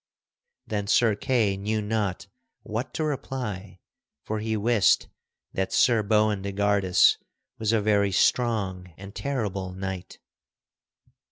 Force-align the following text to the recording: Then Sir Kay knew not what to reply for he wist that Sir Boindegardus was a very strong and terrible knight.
Then 0.65 0.87
Sir 0.87 1.15
Kay 1.15 1.55
knew 1.57 1.79
not 1.79 2.25
what 2.63 2.91
to 2.95 3.03
reply 3.03 3.77
for 4.23 4.39
he 4.39 4.57
wist 4.57 5.07
that 5.53 5.71
Sir 5.71 6.01
Boindegardus 6.01 7.17
was 7.59 7.71
a 7.71 7.81
very 7.81 8.11
strong 8.11 8.95
and 8.97 9.13
terrible 9.13 9.73
knight. 9.73 10.17